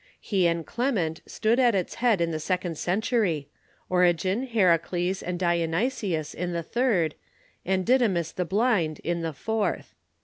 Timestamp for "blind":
8.43-8.97